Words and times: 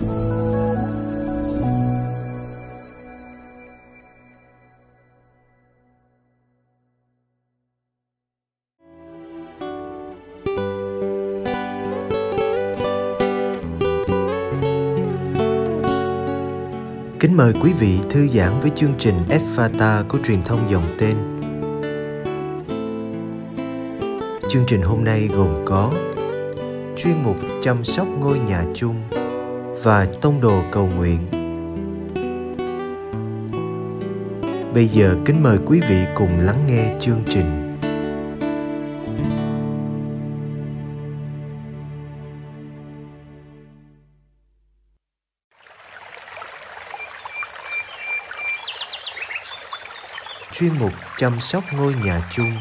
Kính 0.00 0.06
mời 17.36 17.52
quý 17.62 17.72
vị 17.72 17.98
thư 18.10 18.26
giãn 18.26 18.60
với 18.60 18.70
chương 18.76 18.92
trình 18.98 19.14
Fata 19.56 20.08
của 20.08 20.18
truyền 20.26 20.42
thông 20.42 20.70
dòng 20.70 20.96
tên. 20.98 21.16
Chương 24.50 24.64
trình 24.66 24.82
hôm 24.82 25.04
nay 25.04 25.28
gồm 25.36 25.64
có 25.66 25.92
chuyên 26.96 27.14
mục 27.24 27.36
chăm 27.62 27.84
sóc 27.84 28.06
ngôi 28.20 28.38
nhà 28.38 28.64
chung 28.74 28.96
và 29.82 30.06
tông 30.22 30.40
đồ 30.40 30.62
cầu 30.72 30.88
nguyện. 30.96 31.18
Bây 34.74 34.86
giờ 34.86 35.16
kính 35.24 35.42
mời 35.42 35.58
quý 35.66 35.80
vị 35.88 36.04
cùng 36.14 36.40
lắng 36.40 36.64
nghe 36.66 36.94
chương 37.00 37.22
trình. 37.30 37.64
chuyên 50.52 50.72
mục 50.78 50.92
chăm 51.18 51.32
sóc 51.40 51.64
ngôi 51.76 51.94
nhà 52.04 52.28
chung 52.30 52.52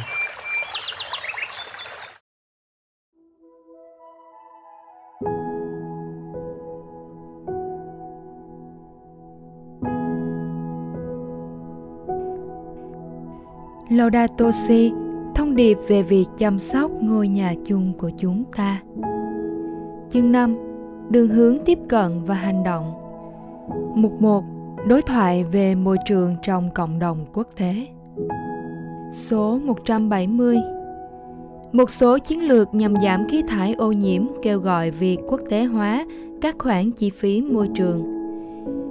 Laudato 14.07 14.51
Si, 14.51 14.91
thông 15.35 15.55
điệp 15.55 15.77
về 15.87 16.03
việc 16.03 16.25
chăm 16.37 16.59
sóc 16.59 16.91
ngôi 17.01 17.27
nhà 17.27 17.53
chung 17.65 17.93
của 17.97 18.09
chúng 18.19 18.43
ta. 18.57 18.81
Chương 20.09 20.31
5. 20.31 20.55
Đường 21.09 21.29
hướng 21.29 21.57
tiếp 21.65 21.79
cận 21.89 22.23
và 22.25 22.35
hành 22.35 22.63
động. 22.63 22.93
Mục 23.95 24.21
1 24.21 24.43
Đối 24.87 25.01
thoại 25.01 25.43
về 25.43 25.75
môi 25.75 25.97
trường 26.05 26.35
trong 26.43 26.69
cộng 26.73 26.99
đồng 26.99 27.25
quốc 27.33 27.47
tế. 27.57 27.85
Số 29.11 29.59
170 29.63 30.57
Một 31.71 31.89
số 31.89 32.17
chiến 32.17 32.47
lược 32.47 32.73
nhằm 32.73 32.93
giảm 33.03 33.27
khí 33.29 33.43
thải 33.47 33.73
ô 33.73 33.91
nhiễm 33.91 34.23
kêu 34.43 34.59
gọi 34.59 34.91
việc 34.91 35.17
quốc 35.27 35.41
tế 35.49 35.63
hóa 35.63 36.05
các 36.41 36.55
khoản 36.59 36.91
chi 36.91 37.09
phí 37.09 37.41
môi 37.41 37.69
trường. 37.75 38.17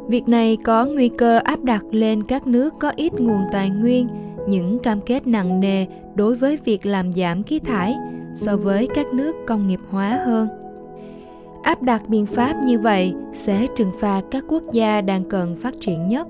Việc 0.09 0.29
này 0.29 0.57
có 0.65 0.87
nguy 0.87 1.09
cơ 1.09 1.39
áp 1.39 1.65
đặt 1.65 1.85
lên 1.91 2.23
các 2.23 2.47
nước 2.47 2.75
có 2.81 2.93
ít 2.97 3.13
nguồn 3.21 3.43
tài 3.53 3.71
nguyên 3.71 4.09
những 4.49 4.79
cam 4.79 5.01
kết 5.01 5.27
nặng 5.27 5.61
nề 5.61 5.87
đối 6.15 6.37
với 6.37 6.59
việc 6.65 6.87
làm 6.87 7.13
giảm 7.13 7.43
khí 7.43 7.59
thải 7.59 7.95
so 8.35 8.57
với 8.57 8.89
các 8.95 9.07
nước 9.13 9.37
công 9.47 9.67
nghiệp 9.67 9.81
hóa 9.91 10.21
hơn. 10.27 10.49
Áp 11.63 11.83
đặt 11.83 12.09
biện 12.09 12.27
pháp 12.27 12.55
như 12.65 12.79
vậy 12.79 13.15
sẽ 13.33 13.67
trừng 13.77 13.91
phạt 14.01 14.23
các 14.31 14.45
quốc 14.49 14.63
gia 14.73 15.01
đang 15.01 15.25
cần 15.29 15.57
phát 15.57 15.75
triển 15.81 16.07
nhất. 16.07 16.29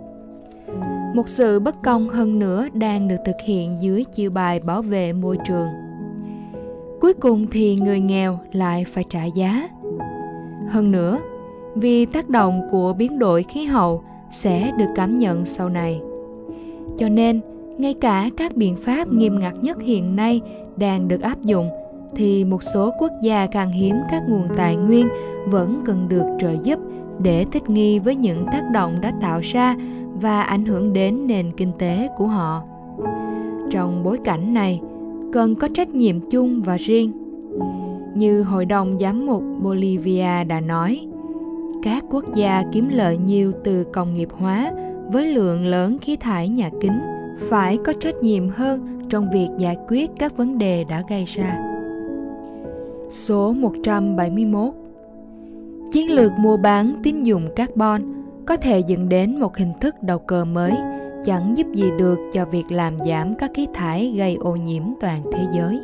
Một 1.14 1.28
sự 1.28 1.61
bất 1.61 1.83
công 1.83 2.09
hơn 2.09 2.39
nữa 2.39 2.69
đang 2.72 3.09
được 3.09 3.17
thực 3.25 3.37
hiện 3.47 3.77
dưới 3.81 4.05
chiêu 4.05 4.31
bài 4.31 4.61
bảo 4.61 4.83
vệ 4.83 5.12
môi 5.12 5.39
trường. 5.48 5.69
Cuối 7.00 7.14
cùng 7.14 7.47
thì 7.50 7.77
người 7.77 8.00
nghèo 8.00 8.39
lại 8.53 8.84
phải 8.84 9.05
trả 9.11 9.25
giá. 9.25 9.69
Hơn 10.69 10.91
nữa, 10.91 11.19
vì 11.75 12.06
tác 12.06 12.28
động 12.28 12.69
của 12.70 12.92
biến 12.92 13.19
đổi 13.19 13.42
khí 13.42 13.64
hậu 13.64 14.03
sẽ 14.33 14.72
được 14.78 14.89
cảm 14.94 15.14
nhận 15.14 15.44
sau 15.44 15.69
này. 15.69 16.00
Cho 16.98 17.09
nên 17.09 17.41
ngay 17.79 17.95
cả 17.95 18.31
các 18.37 18.57
biện 18.57 18.75
pháp 18.75 19.13
nghiêm 19.13 19.39
ngặt 19.41 19.55
nhất 19.62 19.83
hiện 19.83 20.17
nay 20.17 20.41
đang 20.77 21.09
được 21.09 21.23
áp 21.23 21.43
dụng, 21.43 21.69
thì 22.15 22.45
một 22.45 22.62
số 22.62 22.91
quốc 22.99 23.12
gia 23.23 23.47
càng 23.47 23.71
hiếm 23.71 23.97
các 24.11 24.23
nguồn 24.28 24.49
tài 24.56 24.77
nguyên 24.77 25.09
vẫn 25.47 25.83
cần 25.84 26.09
được 26.09 26.25
trợ 26.41 26.53
giúp 26.62 26.78
để 27.19 27.45
thích 27.53 27.71
nghi 27.71 27.99
với 27.99 28.15
những 28.15 28.45
tác 28.53 28.62
động 28.73 28.95
đã 29.00 29.12
tạo 29.21 29.41
ra 29.43 29.77
và 30.21 30.43
ảnh 30.43 30.65
hưởng 30.65 30.93
đến 30.93 31.27
nền 31.27 31.53
kinh 31.56 31.73
tế 31.78 32.09
của 32.17 32.27
họ. 32.27 32.62
Trong 33.71 34.03
bối 34.03 34.19
cảnh 34.25 34.55
này, 34.55 34.81
cần 35.33 35.55
có 35.55 35.69
trách 35.75 35.89
nhiệm 35.89 36.21
chung 36.31 36.62
và 36.62 36.77
riêng. 36.77 37.12
Như 38.15 38.43
hội 38.43 38.65
đồng 38.65 38.99
giám 39.00 39.27
mục 39.27 39.43
bolivia 39.62 40.45
đã 40.45 40.61
nói, 40.61 41.06
các 41.83 42.05
quốc 42.11 42.25
gia 42.34 42.62
kiếm 42.73 42.89
lợi 42.89 43.19
nhiều 43.27 43.53
từ 43.65 43.84
công 43.84 44.15
nghiệp 44.15 44.29
hóa 44.39 44.73
với 45.12 45.27
lượng 45.27 45.67
lớn 45.67 45.99
khí 45.99 46.17
thải 46.17 46.49
nhà 46.49 46.71
kính 46.81 46.99
phải 47.37 47.79
có 47.85 47.93
trách 48.01 48.15
nhiệm 48.23 48.49
hơn 48.49 49.01
trong 49.11 49.31
việc 49.31 49.49
giải 49.59 49.77
quyết 49.89 50.11
các 50.19 50.37
vấn 50.37 50.59
đề 50.59 50.85
đã 50.85 51.03
gây 51.09 51.25
ra. 51.25 51.59
Số 53.11 53.53
171 53.53 54.75
Chiến 55.93 56.11
lược 56.11 56.33
mua 56.33 56.57
bán 56.57 56.93
tín 57.03 57.23
dụng 57.23 57.49
carbon 57.57 58.03
có 58.47 58.57
thể 58.57 58.83
dẫn 58.87 59.09
đến 59.09 59.41
một 59.41 59.57
hình 59.57 59.73
thức 59.81 60.03
đầu 60.03 60.19
cơ 60.19 60.45
mới 60.45 60.73
chẳng 61.25 61.57
giúp 61.57 61.67
gì 61.75 61.91
được 61.99 62.19
cho 62.33 62.45
việc 62.45 62.65
làm 62.71 62.95
giảm 63.07 63.35
các 63.35 63.51
khí 63.55 63.67
thải 63.75 64.15
gây 64.17 64.37
ô 64.41 64.57
nhiễm 64.57 64.83
toàn 65.01 65.23
thế 65.33 65.43
giới. 65.53 65.81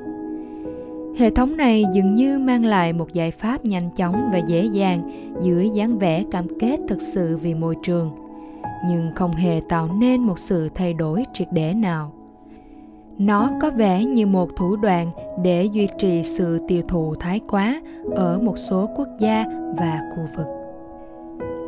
Hệ 1.19 1.31
thống 1.31 1.57
này 1.57 1.85
dường 1.93 2.15
như 2.15 2.39
mang 2.39 2.65
lại 2.65 2.93
một 2.93 3.13
giải 3.13 3.31
pháp 3.31 3.65
nhanh 3.65 3.91
chóng 3.97 4.31
và 4.33 4.39
dễ 4.39 4.65
dàng 4.65 5.11
dưới 5.43 5.71
dáng 5.71 5.99
vẻ 5.99 6.25
cam 6.31 6.59
kết 6.59 6.81
thực 6.89 7.01
sự 7.01 7.37
vì 7.37 7.55
môi 7.55 7.77
trường, 7.83 8.11
nhưng 8.87 9.11
không 9.15 9.33
hề 9.33 9.61
tạo 9.69 9.89
nên 9.93 10.21
một 10.21 10.39
sự 10.39 10.69
thay 10.75 10.95
đổi 10.95 11.25
triệt 11.33 11.49
để 11.53 11.75
nào 11.75 12.13
nó 13.19 13.51
có 13.61 13.71
vẻ 13.71 14.05
như 14.05 14.27
một 14.27 14.57
thủ 14.57 14.77
đoạn 14.77 15.09
để 15.43 15.65
duy 15.65 15.89
trì 15.99 16.23
sự 16.23 16.59
tiêu 16.69 16.83
thụ 16.89 17.15
thái 17.15 17.41
quá 17.49 17.81
ở 18.15 18.39
một 18.43 18.59
số 18.59 18.89
quốc 18.97 19.09
gia 19.19 19.45
và 19.79 20.01
khu 20.15 20.23
vực. 20.37 20.47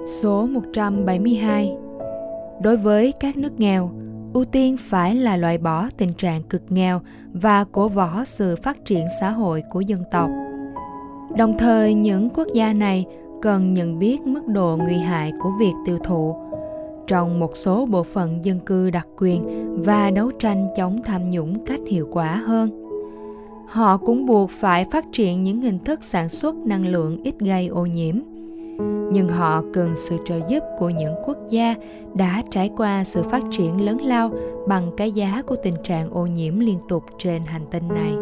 Số 0.07 0.47
172 0.47 1.77
Đối 2.63 2.77
với 2.77 3.13
các 3.13 3.37
nước 3.37 3.61
nghèo, 3.61 3.91
ưu 4.33 4.45
tiên 4.45 4.77
phải 4.81 5.15
là 5.15 5.37
loại 5.37 5.59
bỏ 5.59 5.89
tình 5.97 6.13
trạng 6.13 6.43
cực 6.43 6.63
nghèo 6.69 7.01
và 7.33 7.65
cổ 7.73 7.89
võ 7.89 8.25
sự 8.25 8.57
phát 8.63 8.85
triển 8.85 9.05
xã 9.21 9.31
hội 9.31 9.63
của 9.71 9.81
dân 9.81 10.03
tộc. 10.11 10.31
Đồng 11.37 11.59
thời, 11.59 11.95
những 11.95 12.31
quốc 12.31 12.47
gia 12.55 12.73
này 12.73 13.05
cần 13.43 13.75
nhận 13.75 13.99
biết 13.99 14.21
mức 14.21 14.47
độ 14.47 14.77
nguy 14.77 14.97
hại 14.97 15.33
của 15.41 15.51
việc 15.59 15.73
tiêu 15.87 15.99
thụ 16.05 16.37
trong 17.07 17.41
một 17.41 17.57
số 17.57 17.87
bộ 17.87 18.03
phận 18.03 18.45
dân 18.45 18.61
cư 18.61 18.91
đặc 18.91 19.07
quyền 19.19 19.43
và 19.85 20.11
đấu 20.11 20.31
tranh 20.31 20.69
chống 20.77 21.03
tham 21.05 21.31
nhũng 21.31 21.65
cách 21.65 21.81
hiệu 21.89 22.09
quả 22.13 22.43
hơn. 22.47 22.85
Họ 23.69 23.97
cũng 23.97 24.27
buộc 24.27 24.51
phải 24.51 24.87
phát 24.93 25.05
triển 25.13 25.43
những 25.43 25.61
hình 25.61 25.79
thức 25.79 26.01
sản 26.03 26.29
xuất 26.29 26.57
năng 26.57 26.87
lượng 26.87 27.23
ít 27.23 27.35
gây 27.39 27.67
ô 27.67 27.87
nhiễm. 27.87 28.15
Nhưng 29.13 29.29
họ 29.29 29.63
cần 29.73 29.95
sự 29.97 30.17
trợ 30.25 30.41
giúp 30.49 30.63
của 30.79 30.91
những 30.91 31.15
quốc 31.25 31.39
gia 31.51 31.75
đã 32.15 32.43
trải 32.51 32.71
qua 32.77 33.05
sự 33.05 33.23
phát 33.23 33.43
triển 33.51 33.87
lớn 33.87 33.99
lao 34.01 34.31
bằng 34.69 34.91
cái 34.97 35.13
giá 35.13 35.43
của 35.47 35.57
tình 35.57 35.77
trạng 35.85 36.11
ô 36.11 36.27
nhiễm 36.27 36.59
liên 36.59 36.79
tục 36.89 37.05
trên 37.19 37.43
hành 37.47 37.63
tinh 37.71 37.89
này. 37.89 38.13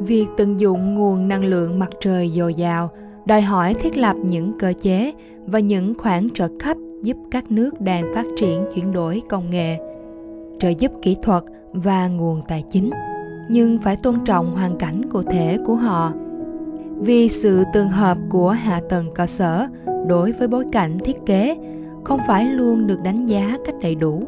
Việc 0.00 0.26
tận 0.36 0.60
dụng 0.60 0.94
nguồn 0.94 1.28
năng 1.28 1.44
lượng 1.44 1.78
mặt 1.78 1.90
trời 2.00 2.30
dồi 2.30 2.54
dào, 2.54 2.90
đòi 3.26 3.40
hỏi 3.40 3.74
thiết 3.74 3.96
lập 3.96 4.16
những 4.24 4.58
cơ 4.58 4.72
chế 4.82 5.12
và 5.46 5.58
những 5.58 5.94
khoản 5.98 6.28
trợ 6.34 6.48
cấp 6.64 6.76
giúp 7.02 7.16
các 7.30 7.50
nước 7.50 7.80
đang 7.80 8.14
phát 8.14 8.26
triển 8.36 8.64
chuyển 8.74 8.92
đổi 8.92 9.22
công 9.28 9.50
nghệ, 9.50 9.78
trợ 10.58 10.68
giúp 10.68 10.92
kỹ 11.02 11.16
thuật 11.22 11.44
và 11.72 12.08
nguồn 12.08 12.40
tài 12.48 12.64
chính, 12.70 12.90
nhưng 13.48 13.78
phải 13.78 13.96
tôn 13.96 14.14
trọng 14.24 14.56
hoàn 14.56 14.76
cảnh 14.78 15.02
cụ 15.10 15.22
thể 15.22 15.58
của 15.66 15.74
họ. 15.74 16.12
Vì 17.00 17.28
sự 17.28 17.64
tương 17.74 17.88
hợp 17.88 18.18
của 18.30 18.50
hạ 18.50 18.80
tầng 18.88 19.06
cơ 19.14 19.26
sở 19.26 19.66
đối 20.06 20.32
với 20.32 20.48
bối 20.48 20.64
cảnh 20.72 20.98
thiết 21.04 21.26
kế 21.26 21.56
không 22.04 22.20
phải 22.26 22.44
luôn 22.44 22.86
được 22.86 23.02
đánh 23.02 23.26
giá 23.26 23.56
cách 23.64 23.74
đầy 23.82 23.94
đủ. 23.94 24.22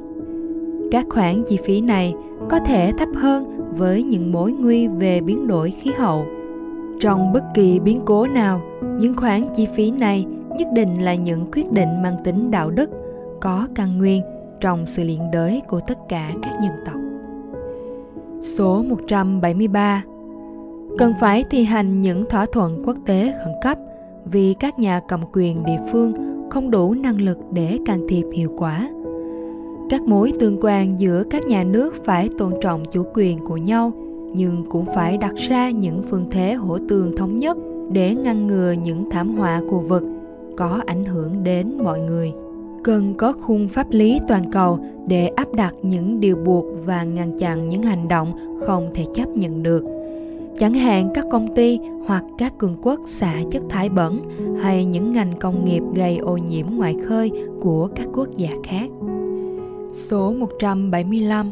Các 0.90 1.06
khoản 1.10 1.42
chi 1.48 1.58
phí 1.64 1.80
này 1.80 2.14
có 2.48 2.58
thể 2.58 2.92
thấp 2.98 3.08
hơn 3.14 3.44
với 3.76 4.02
những 4.02 4.32
mối 4.32 4.52
nguy 4.52 4.88
về 4.88 5.20
biến 5.20 5.46
đổi 5.46 5.70
khí 5.70 5.90
hậu. 5.98 6.26
Trong 7.00 7.32
bất 7.32 7.44
kỳ 7.54 7.80
biến 7.80 8.00
cố 8.04 8.26
nào, 8.26 8.60
những 8.98 9.16
khoản 9.16 9.42
chi 9.56 9.66
phí 9.74 9.90
này 9.90 10.26
nhất 10.58 10.68
định 10.72 11.04
là 11.04 11.14
những 11.14 11.46
quyết 11.52 11.72
định 11.72 12.02
mang 12.02 12.16
tính 12.24 12.50
đạo 12.50 12.70
đức, 12.70 12.90
có 13.40 13.68
căn 13.74 13.98
nguyên 13.98 14.22
trong 14.60 14.86
sự 14.86 15.04
liên 15.04 15.30
đới 15.32 15.62
của 15.68 15.80
tất 15.80 15.98
cả 16.08 16.30
các 16.42 16.52
dân 16.62 16.72
tộc. 16.86 16.94
Số 18.40 18.82
173 18.82 20.02
Cần 20.98 21.14
phải 21.20 21.44
thi 21.50 21.64
hành 21.64 22.00
những 22.00 22.24
thỏa 22.30 22.46
thuận 22.52 22.82
quốc 22.84 22.96
tế 23.06 23.32
khẩn 23.44 23.52
cấp 23.62 23.78
vì 24.24 24.54
các 24.54 24.78
nhà 24.78 25.00
cầm 25.08 25.20
quyền 25.32 25.64
địa 25.64 25.78
phương 25.92 26.12
không 26.50 26.70
đủ 26.70 26.94
năng 26.94 27.20
lực 27.20 27.38
để 27.52 27.78
can 27.86 28.06
thiệp 28.08 28.24
hiệu 28.32 28.54
quả. 28.58 28.90
Các 29.90 30.02
mối 30.02 30.32
tương 30.40 30.58
quan 30.60 31.00
giữa 31.00 31.24
các 31.30 31.46
nhà 31.46 31.64
nước 31.64 31.94
phải 32.04 32.28
tôn 32.38 32.52
trọng 32.62 32.84
chủ 32.92 33.02
quyền 33.14 33.38
của 33.44 33.56
nhau, 33.56 33.92
nhưng 34.34 34.64
cũng 34.70 34.86
phải 34.94 35.18
đặt 35.18 35.34
ra 35.36 35.70
những 35.70 36.02
phương 36.02 36.24
thế 36.30 36.52
hỗ 36.52 36.78
tương 36.88 37.16
thống 37.16 37.38
nhất 37.38 37.56
để 37.92 38.14
ngăn 38.14 38.46
ngừa 38.46 38.72
những 38.72 39.10
thảm 39.10 39.36
họa 39.36 39.60
khu 39.70 39.80
vực 39.80 40.02
có 40.58 40.80
ảnh 40.86 41.04
hưởng 41.04 41.44
đến 41.44 41.78
mọi 41.82 42.00
người. 42.00 42.32
Cần 42.84 43.14
có 43.14 43.32
khung 43.40 43.68
pháp 43.68 43.90
lý 43.90 44.20
toàn 44.28 44.50
cầu 44.50 44.78
để 45.06 45.28
áp 45.28 45.54
đặt 45.54 45.74
những 45.82 46.20
điều 46.20 46.36
buộc 46.36 46.64
và 46.84 47.02
ngăn 47.02 47.38
chặn 47.38 47.68
những 47.68 47.82
hành 47.82 48.08
động 48.08 48.32
không 48.66 48.90
thể 48.94 49.04
chấp 49.14 49.28
nhận 49.28 49.62
được. 49.62 49.84
Chẳng 50.58 50.74
hạn 50.74 51.08
các 51.14 51.24
công 51.30 51.54
ty 51.54 51.78
hoặc 52.06 52.24
các 52.38 52.58
cường 52.58 52.76
quốc 52.82 53.00
xả 53.06 53.34
chất 53.50 53.62
thải 53.68 53.88
bẩn 53.88 54.20
hay 54.62 54.84
những 54.84 55.12
ngành 55.12 55.32
công 55.40 55.64
nghiệp 55.64 55.82
gây 55.94 56.16
ô 56.16 56.36
nhiễm 56.36 56.66
ngoài 56.70 56.96
khơi 57.04 57.30
của 57.60 57.88
các 57.94 58.06
quốc 58.14 58.28
gia 58.36 58.50
khác. 58.64 58.90
Số 59.92 60.32
175 60.32 61.50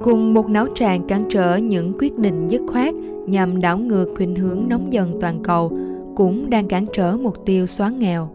Cùng 0.00 0.34
một 0.34 0.48
náo 0.48 0.66
tràn 0.74 1.06
cản 1.06 1.24
trở 1.30 1.56
những 1.56 1.92
quyết 1.98 2.18
định 2.18 2.46
dứt 2.48 2.62
khoát 2.66 2.94
nhằm 3.26 3.60
đảo 3.60 3.78
ngược 3.78 4.14
khuynh 4.16 4.34
hướng 4.34 4.68
nóng 4.68 4.92
dần 4.92 5.12
toàn 5.20 5.42
cầu 5.42 5.72
cũng 6.16 6.50
đang 6.50 6.68
cản 6.68 6.86
trở 6.92 7.16
mục 7.16 7.44
tiêu 7.46 7.66
xóa 7.66 7.90
nghèo. 7.90 8.28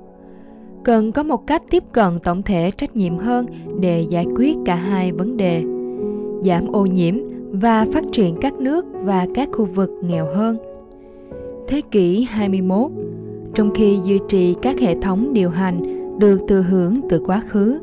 Cần 0.84 1.12
có 1.12 1.24
một 1.24 1.48
cách 1.48 1.64
tiếp 1.70 1.84
cận 1.92 2.20
tổng 2.24 2.44
thể 2.44 2.72
trách 2.72 2.96
nhiệm 2.96 3.18
hơn 3.18 3.46
để 3.80 4.06
giải 4.10 4.26
quyết 4.36 4.58
cả 4.66 4.76
hai 4.76 5.12
vấn 5.12 5.38
đề. 5.38 5.64
Giảm 6.44 6.68
ô 6.72 6.86
nhiễm 6.86 7.16
và 7.52 7.86
phát 7.94 8.04
triển 8.12 8.36
các 8.42 8.54
nước 8.54 8.86
và 8.94 9.28
các 9.34 9.50
khu 9.52 9.66
vực 9.66 9.92
nghèo 10.04 10.26
hơn. 10.36 10.58
Thế 11.68 11.82
kỷ 11.92 12.28
21, 12.30 12.92
trong 13.54 13.74
khi 13.76 14.00
duy 14.04 14.20
trì 14.30 14.56
các 14.62 14.80
hệ 14.80 14.96
thống 15.02 15.34
điều 15.34 15.50
hành 15.50 15.98
được 16.20 16.42
thừa 16.48 16.62
hưởng 16.62 16.94
từ 17.10 17.20
quá 17.26 17.42
khứ, 17.48 17.80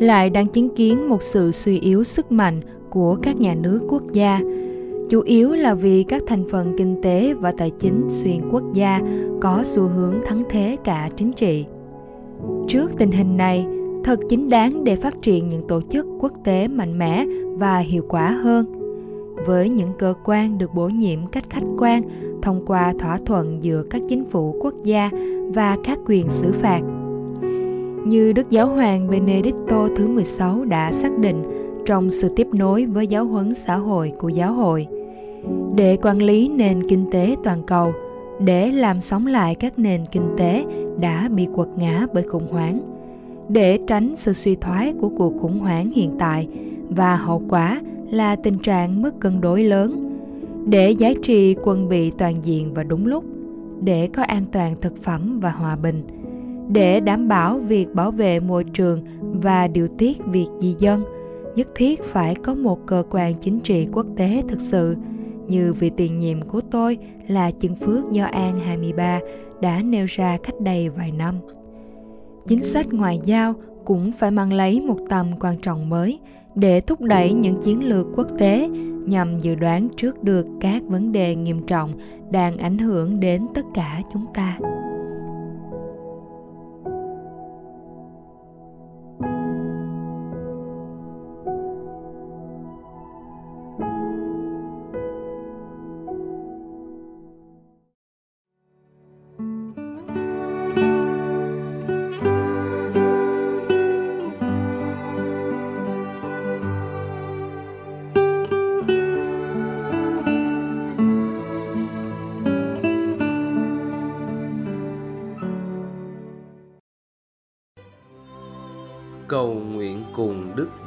lại 0.00 0.30
đang 0.30 0.46
chứng 0.46 0.68
kiến 0.68 1.08
một 1.08 1.22
sự 1.22 1.52
suy 1.52 1.78
yếu 1.78 2.04
sức 2.04 2.32
mạnh 2.32 2.60
của 2.90 3.16
các 3.22 3.36
nhà 3.36 3.54
nước 3.54 3.80
quốc 3.88 4.02
gia, 4.12 4.40
chủ 5.10 5.20
yếu 5.20 5.52
là 5.52 5.74
vì 5.74 6.02
các 6.02 6.22
thành 6.26 6.44
phần 6.50 6.74
kinh 6.78 7.02
tế 7.02 7.34
và 7.34 7.52
tài 7.58 7.70
chính 7.70 8.06
xuyên 8.08 8.48
quốc 8.50 8.62
gia 8.72 9.00
có 9.40 9.62
xu 9.64 9.82
hướng 9.82 10.14
thắng 10.26 10.42
thế 10.50 10.76
cả 10.84 11.10
chính 11.16 11.32
trị. 11.32 11.64
Trước 12.68 12.90
tình 12.98 13.10
hình 13.10 13.36
này, 13.36 13.66
thật 14.04 14.20
chính 14.28 14.48
đáng 14.48 14.84
để 14.84 14.96
phát 14.96 15.22
triển 15.22 15.48
những 15.48 15.68
tổ 15.68 15.80
chức 15.90 16.06
quốc 16.20 16.32
tế 16.44 16.68
mạnh 16.68 16.98
mẽ 16.98 17.24
và 17.56 17.78
hiệu 17.78 18.02
quả 18.08 18.30
hơn 18.30 18.66
với 19.46 19.68
những 19.68 19.90
cơ 19.98 20.14
quan 20.24 20.58
được 20.58 20.74
bổ 20.74 20.88
nhiệm 20.88 21.26
cách 21.26 21.44
khách 21.50 21.64
quan 21.78 22.02
thông 22.42 22.66
qua 22.66 22.94
thỏa 22.98 23.18
thuận 23.26 23.62
giữa 23.62 23.82
các 23.90 24.02
chính 24.08 24.24
phủ 24.30 24.56
quốc 24.60 24.74
gia 24.82 25.10
và 25.54 25.76
các 25.84 25.98
quyền 26.06 26.28
xử 26.28 26.52
phạt. 26.52 26.80
Như 28.06 28.32
Đức 28.32 28.50
Giáo 28.50 28.68
hoàng 28.68 29.10
Benedicto 29.10 29.88
thứ 29.96 30.08
16 30.08 30.64
đã 30.64 30.92
xác 30.92 31.18
định 31.18 31.42
trong 31.86 32.10
sự 32.10 32.28
tiếp 32.36 32.46
nối 32.52 32.86
với 32.86 33.06
giáo 33.06 33.26
huấn 33.26 33.54
xã 33.54 33.76
hội 33.76 34.12
của 34.18 34.28
giáo 34.28 34.52
hội, 34.52 34.86
để 35.78 35.96
quản 36.02 36.22
lý 36.22 36.48
nền 36.48 36.88
kinh 36.88 37.10
tế 37.10 37.36
toàn 37.44 37.62
cầu, 37.66 37.92
để 38.40 38.70
làm 38.70 39.00
sống 39.00 39.26
lại 39.26 39.54
các 39.54 39.78
nền 39.78 40.04
kinh 40.12 40.28
tế 40.36 40.64
đã 41.00 41.28
bị 41.28 41.48
quật 41.54 41.68
ngã 41.76 42.06
bởi 42.14 42.22
khủng 42.22 42.46
hoảng, 42.50 42.80
để 43.48 43.78
tránh 43.86 44.16
sự 44.16 44.32
suy 44.32 44.54
thoái 44.54 44.92
của 45.00 45.08
cuộc 45.08 45.34
khủng 45.40 45.58
hoảng 45.58 45.90
hiện 45.90 46.16
tại 46.18 46.48
và 46.88 47.16
hậu 47.16 47.42
quả 47.48 47.80
là 48.10 48.36
tình 48.36 48.58
trạng 48.58 49.02
mất 49.02 49.20
cân 49.20 49.40
đối 49.40 49.64
lớn. 49.64 50.18
Để 50.66 50.90
giá 50.90 51.12
trị 51.22 51.56
quân 51.62 51.88
bị 51.88 52.10
toàn 52.10 52.44
diện 52.44 52.74
và 52.74 52.82
đúng 52.82 53.06
lúc 53.06 53.24
để 53.80 54.06
có 54.06 54.22
an 54.22 54.42
toàn 54.52 54.74
thực 54.80 55.02
phẩm 55.02 55.40
và 55.40 55.50
hòa 55.50 55.76
bình 55.76 56.02
để 56.68 57.00
đảm 57.00 57.28
bảo 57.28 57.58
việc 57.58 57.94
bảo 57.94 58.10
vệ 58.10 58.40
môi 58.40 58.64
trường 58.64 59.00
và 59.20 59.68
điều 59.68 59.88
tiết 59.88 60.18
việc 60.26 60.46
di 60.58 60.74
dân 60.78 61.02
nhất 61.54 61.68
thiết 61.74 62.04
phải 62.04 62.34
có 62.34 62.54
một 62.54 62.86
cơ 62.86 63.02
quan 63.10 63.34
chính 63.34 63.60
trị 63.60 63.88
quốc 63.92 64.06
tế 64.16 64.42
thực 64.48 64.60
sự 64.60 64.96
như 65.48 65.72
vị 65.72 65.90
tiền 65.96 66.18
nhiệm 66.18 66.42
của 66.42 66.60
tôi 66.60 66.98
là 67.28 67.50
Chân 67.50 67.76
Phước 67.76 68.10
Do 68.10 68.24
An 68.24 68.58
23 68.58 69.20
đã 69.60 69.82
nêu 69.82 70.06
ra 70.08 70.38
cách 70.42 70.60
đây 70.60 70.88
vài 70.88 71.12
năm. 71.12 71.34
Chính 72.46 72.60
sách 72.60 72.86
ngoại 72.92 73.20
giao 73.24 73.54
cũng 73.84 74.12
phải 74.18 74.30
mang 74.30 74.52
lấy 74.52 74.80
một 74.80 74.98
tầm 75.08 75.26
quan 75.40 75.58
trọng 75.62 75.88
mới 75.88 76.18
để 76.54 76.80
thúc 76.80 77.00
đẩy 77.00 77.32
những 77.32 77.60
chiến 77.60 77.88
lược 77.88 78.06
quốc 78.16 78.26
tế 78.38 78.68
nhằm 79.06 79.38
dự 79.38 79.54
đoán 79.54 79.88
trước 79.96 80.22
được 80.22 80.46
các 80.60 80.82
vấn 80.86 81.12
đề 81.12 81.34
nghiêm 81.34 81.66
trọng 81.66 81.90
đang 82.32 82.56
ảnh 82.58 82.78
hưởng 82.78 83.20
đến 83.20 83.46
tất 83.54 83.62
cả 83.74 84.00
chúng 84.12 84.26
ta 84.34 84.58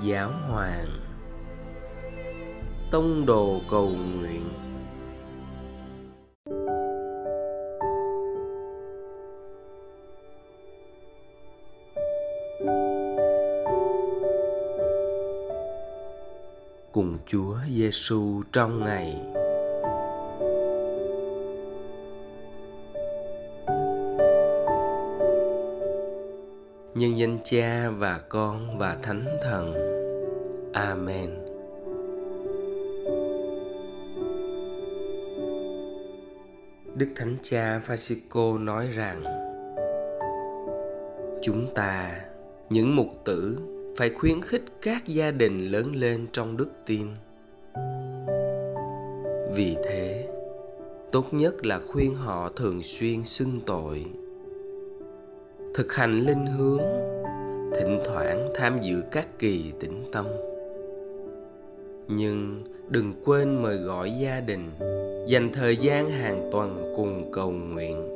giáo 0.04 0.32
hoàng. 0.50 0.88
Tông 2.92 3.26
đồ 3.26 3.62
cầu 3.70 3.90
nguyện. 3.90 4.50
Cùng 16.92 17.18
Chúa 17.26 17.58
Giêsu 17.70 18.42
trong 18.52 18.84
ngày 18.84 19.31
nhân 27.12 27.20
danh 27.20 27.38
cha 27.44 27.90
và 27.90 28.22
con 28.30 28.78
và 28.78 28.98
thánh 29.04 29.26
thần. 29.42 29.74
Amen. 30.74 31.30
Đức 36.96 37.08
thánh 37.16 37.38
cha 37.42 37.80
Francisco 37.88 38.64
nói 38.64 38.88
rằng, 38.88 39.24
chúng 41.42 41.68
ta, 41.76 42.22
những 42.70 42.96
mục 42.96 43.08
tử, 43.26 43.58
phải 43.98 44.10
khuyến 44.10 44.42
khích 44.42 44.64
các 44.82 45.06
gia 45.06 45.32
đình 45.32 45.68
lớn 45.68 45.96
lên 45.96 46.28
trong 46.32 46.58
đức 46.58 46.70
tin. 46.86 47.08
Vì 49.56 49.76
thế, 49.84 50.28
tốt 51.12 51.26
nhất 51.32 51.66
là 51.66 51.80
khuyên 51.88 52.16
họ 52.16 52.52
thường 52.56 52.84
xuyên 52.84 53.24
xưng 53.24 53.60
tội 53.66 54.06
thực 55.74 55.94
hành 55.94 56.12
linh 56.12 56.46
hướng, 56.46 56.82
thỉnh 57.76 58.00
thoảng 58.06 58.50
tham 58.56 58.80
dự 58.82 59.04
các 59.12 59.40
kỳ 59.40 59.72
tĩnh 59.80 60.04
tâm. 60.12 60.26
Nhưng 62.08 62.64
đừng 62.90 63.14
quên 63.26 63.62
mời 63.62 63.78
gọi 63.78 64.12
gia 64.22 64.40
đình, 64.40 64.72
dành 65.28 65.50
thời 65.54 65.78
gian 65.78 66.10
hàng 66.10 66.50
tuần 66.52 66.94
cùng 66.96 67.32
cầu 67.32 67.52
nguyện. 67.52 68.08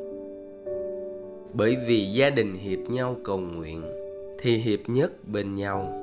Bởi 1.54 1.76
vì 1.88 2.12
gia 2.14 2.30
đình 2.30 2.54
hiệp 2.54 2.80
nhau 2.80 3.16
cầu 3.24 3.38
nguyện, 3.38 3.82
thì 4.40 4.58
hiệp 4.58 4.80
nhất 4.88 5.12
bên 5.28 5.56
nhau. 5.56 5.94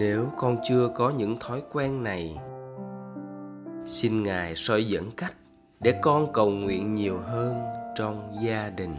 Nếu 0.00 0.26
con 0.36 0.56
chưa 0.68 0.88
có 0.94 1.10
những 1.10 1.36
thói 1.40 1.62
quen 1.72 2.02
này. 2.02 2.36
Xin 3.86 4.22
ngài 4.22 4.54
soi 4.56 4.88
dẫn 4.88 5.10
cách 5.16 5.34
để 5.80 5.94
con 6.02 6.32
cầu 6.32 6.50
nguyện 6.50 6.94
nhiều 6.94 7.18
hơn 7.18 7.54
trong 7.96 8.32
gia 8.44 8.70
đình. 8.70 8.96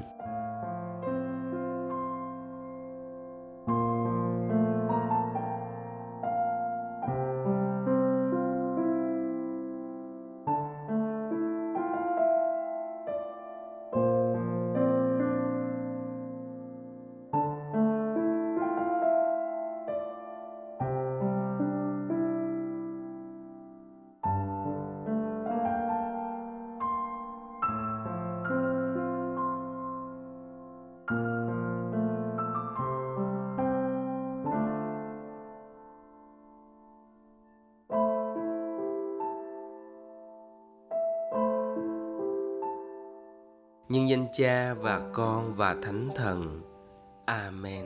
Nhân 44.11 44.19
danh 44.19 44.33
cha 44.33 44.73
và 44.73 45.01
con 45.13 45.53
và 45.53 45.75
thánh 45.81 46.09
thần. 46.15 46.61
Amen. 47.25 47.85